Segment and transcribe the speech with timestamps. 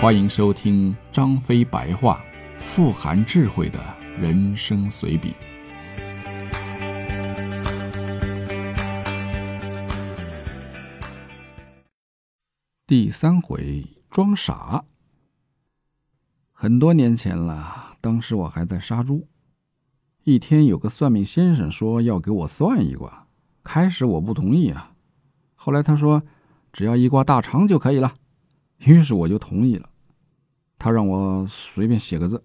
[0.00, 2.24] 欢迎收听张飞白话，
[2.56, 3.80] 富含智慧的
[4.16, 5.34] 人生随笔。
[12.86, 14.84] 第三回装傻。
[16.52, 19.26] 很多年前了，当时我还在杀猪。
[20.22, 23.26] 一天，有个算命先生说要给我算一卦。
[23.64, 24.92] 开始我不同意啊，
[25.56, 26.22] 后来他说
[26.72, 28.14] 只要一卦大肠就可以了，
[28.78, 29.88] 于是我就同意了。
[30.78, 32.42] 他让我随便写个字，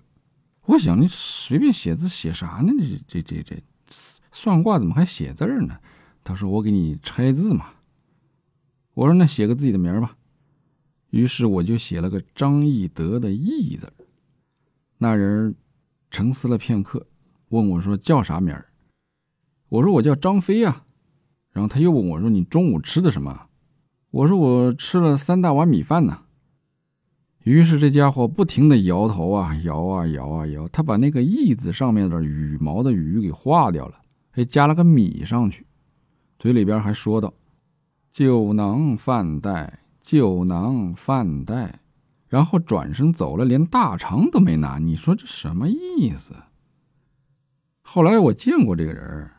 [0.65, 2.71] 我想你随便写字写啥呢？
[3.07, 3.63] 这这这这
[4.31, 5.77] 算卦怎么还写字呢？
[6.23, 7.73] 他说我给你拆字嘛。
[8.93, 10.17] 我说那写个自己的名吧。
[11.11, 13.93] 于是我就写了个张翼德的翼字。
[14.97, 15.53] 那人
[16.09, 17.05] 沉思了片刻，
[17.49, 18.65] 问我说叫啥名儿？
[19.69, 20.83] 我说我叫张飞呀。
[21.51, 23.49] 然后他又问我说你中午吃的什么？
[24.13, 26.19] 我说我吃了三大碗米饭呢。
[27.45, 33.95] 于是这家伙不停的摇头啊，摇啊摇啊摇，他把那个“翼”子上面的羽毛的“羽”给划掉了，
[34.29, 35.65] 还加了个“米”上去，
[36.37, 37.33] 嘴里边还说道
[38.13, 41.79] ：“酒囊饭袋，酒囊饭袋。”
[42.29, 44.77] 然后转身走了，连大肠都没拿。
[44.77, 46.35] 你说这什么意思？
[47.81, 49.31] 后来我见过这个人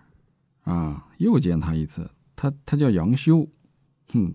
[0.64, 3.48] 啊，又见他一次，他他叫杨修，
[4.12, 4.34] 哼，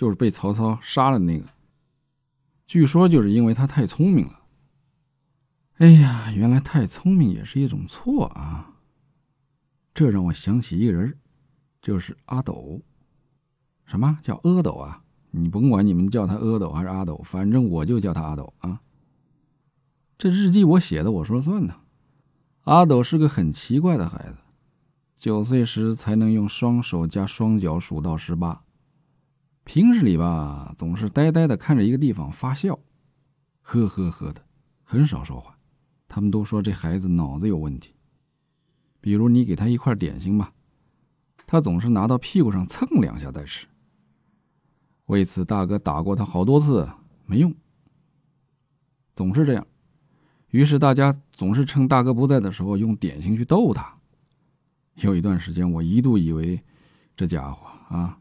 [0.00, 1.44] 就是被曹操杀了那个。
[2.66, 4.40] 据说就是因为他太聪明了。
[5.76, 8.76] 哎呀，原来太聪明也是一种错啊！
[9.92, 11.18] 这让我想起一个人，
[11.82, 12.80] 就是阿斗。
[13.84, 15.02] 什么叫阿斗啊？
[15.32, 18.80] 你甭管你们叫他阿斗还是阿斗，反正我就叫他阿斗啊。
[20.16, 21.74] 这日记我写的，我说了算呢。
[22.62, 24.38] 阿斗是个很奇怪的孩子，
[25.18, 28.62] 九岁时才能用双手加双脚数到十八。
[29.72, 32.76] 平日里吧，总是呆呆的看着一个地方发笑，
[33.62, 34.44] 呵呵呵的，
[34.82, 35.56] 很少说话。
[36.08, 37.94] 他们都说这孩子脑子有问题。
[39.00, 40.52] 比如你给他一块点心吧，
[41.46, 43.68] 他总是拿到屁股上蹭两下再吃。
[45.06, 46.90] 为此，大哥打过他好多次，
[47.24, 47.54] 没用，
[49.14, 49.64] 总是这样。
[50.48, 53.96] 于是大家总是趁大哥不在的时候用点心去逗他。
[54.96, 56.60] 有一段时间，我一度以为
[57.14, 58.16] 这家伙啊。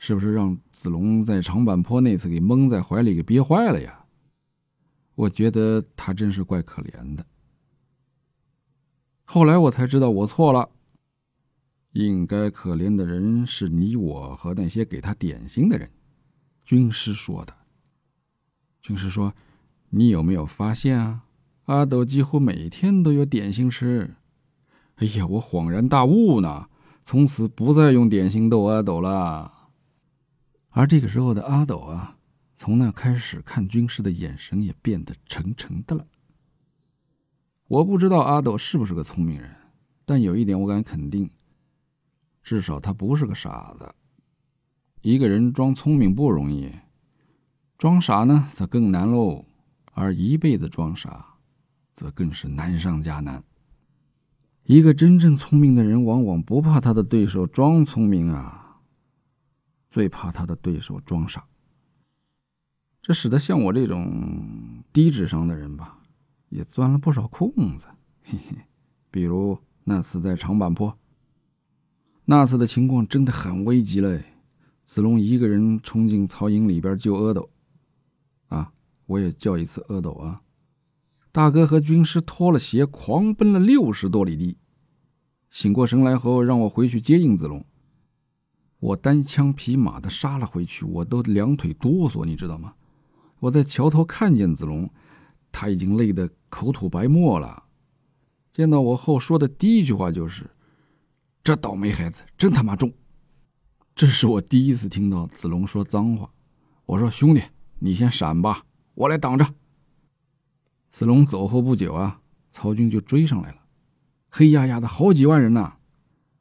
[0.00, 4.06] 是不是让子龙在长坂坡那次给蒙在怀里给憋坏了呀？
[5.14, 7.26] 我觉得他真是怪可怜的。
[9.24, 10.70] 后来我才知道我错了，
[11.92, 15.90] 应该可怜的人是你我和那些给他点心的人。
[16.64, 17.54] 军师说的。
[18.80, 19.34] 军师说
[19.90, 21.24] ：“你有没有发现啊？
[21.66, 24.14] 阿斗几乎每天都有点心吃。”
[24.96, 26.70] 哎呀，我恍然大悟呢，
[27.04, 29.59] 从此不再用点心逗阿斗了。
[30.70, 32.16] 而这个时候的阿斗啊，
[32.54, 36.06] 从那开始看军师的眼神也变得沉沉的了。
[37.66, 39.54] 我不知道阿斗是不是个聪明人，
[40.04, 41.30] 但有一点我敢肯定，
[42.42, 43.94] 至少他不是个傻子。
[45.02, 46.72] 一个人装聪明不容易，
[47.78, 49.44] 装傻呢则更难喽。
[49.92, 51.34] 而一辈子装傻，
[51.92, 53.42] 则更是难上加难。
[54.64, 58.69] 一个真正聪明的人，往往不怕他的对手装聪明啊。
[59.90, 61.44] 最怕他的对手装傻，
[63.02, 65.98] 这使得像我这种低智商的人吧，
[66.48, 67.88] 也钻了不少空子。
[68.22, 68.56] 嘿嘿，
[69.10, 70.96] 比如那次在长坂坡，
[72.26, 74.24] 那次的情况真的很危急嘞。
[74.84, 77.50] 子龙一个人冲进曹营里边救阿斗，
[78.46, 78.72] 啊，
[79.06, 80.42] 我也叫一次阿斗啊。
[81.32, 84.58] 大哥和军师脱了鞋，狂奔了六十多里地，
[85.50, 87.64] 醒过神来后，让我回去接应子龙。
[88.80, 92.74] 我单枪匹马的杀了回去，我都两腿哆嗦，你知道吗？
[93.38, 94.90] 我在桥头看见子龙，
[95.52, 97.64] 他已经累得口吐白沫了。
[98.50, 100.50] 见到我后，说的第一句话就是
[101.44, 102.92] ：“这倒霉孩子真他妈重。”
[103.94, 106.30] 这是我第一次听到子龙说脏话。
[106.86, 107.42] 我说：“兄弟，
[107.78, 108.64] 你先闪吧，
[108.94, 109.54] 我来挡着。”
[110.88, 113.58] 子龙走后不久啊，曹军就追上来了，
[114.30, 115.76] 黑压压的好几万人呐。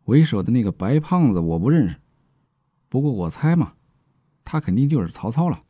[0.06, 1.98] 为首的那个白胖子我不认识。
[2.90, 3.74] 不过我猜嘛，
[4.44, 5.64] 他肯定就是曹操了。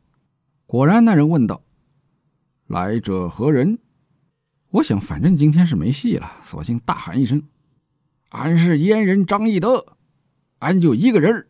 [0.66, 1.62] 果然，那人问道
[2.66, 3.78] ：“来者何人？”
[4.70, 7.42] 我想，反正今天是没戏了，索性大喊一声
[8.30, 9.98] ：“俺是阉人张翼德，
[10.60, 11.48] 俺就一个人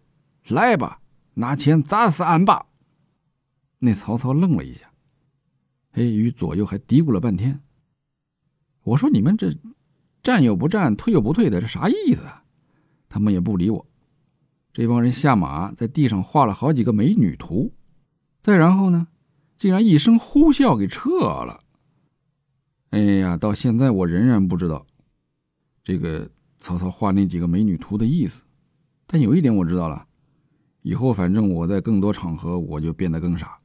[0.49, 1.01] 来吧，
[1.35, 2.67] 拿钱砸死俺吧！”
[3.79, 4.91] 那曹操愣了一下，
[5.93, 7.61] 哎，与左右还嘀咕了半天。
[8.83, 9.55] 我说：“你们这
[10.23, 12.43] 战又不战，退又不退的，这啥意思？”啊？
[13.09, 13.87] 他们也不理我。
[14.73, 17.73] 这帮人下马，在地上画了好几个美女图，
[18.41, 19.09] 再然后呢，
[19.57, 21.61] 竟然一声呼啸给撤了。
[22.91, 24.87] 哎呀，到现在我仍然不知道
[25.85, 26.29] 这个
[26.59, 28.43] 曹操画那几个美女图的意思。
[29.07, 30.07] 但有一点我知道了，
[30.83, 33.60] 以后反正我在更多场合我就变得更傻。